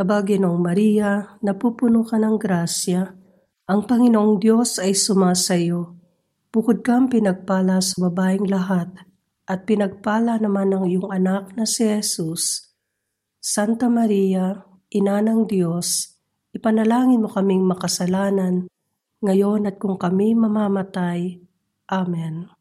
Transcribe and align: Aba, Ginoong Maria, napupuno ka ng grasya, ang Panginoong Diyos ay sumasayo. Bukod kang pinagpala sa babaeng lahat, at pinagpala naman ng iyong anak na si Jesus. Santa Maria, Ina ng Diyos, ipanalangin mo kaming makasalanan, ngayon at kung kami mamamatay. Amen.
Aba, 0.00 0.24
Ginoong 0.24 0.64
Maria, 0.64 1.36
napupuno 1.44 2.00
ka 2.08 2.16
ng 2.16 2.40
grasya, 2.40 3.04
ang 3.68 3.84
Panginoong 3.84 4.40
Diyos 4.40 4.80
ay 4.80 4.96
sumasayo. 4.96 5.92
Bukod 6.48 6.80
kang 6.80 7.12
pinagpala 7.12 7.84
sa 7.84 8.08
babaeng 8.08 8.48
lahat, 8.48 8.88
at 9.44 9.68
pinagpala 9.68 10.40
naman 10.40 10.72
ng 10.72 10.88
iyong 10.88 11.12
anak 11.12 11.52
na 11.52 11.68
si 11.68 11.84
Jesus. 11.84 12.72
Santa 13.44 13.92
Maria, 13.92 14.64
Ina 14.88 15.20
ng 15.20 15.44
Diyos, 15.44 16.16
ipanalangin 16.56 17.20
mo 17.20 17.28
kaming 17.28 17.68
makasalanan, 17.68 18.72
ngayon 19.20 19.68
at 19.68 19.76
kung 19.76 20.00
kami 20.00 20.32
mamamatay. 20.32 21.44
Amen. 21.92 22.59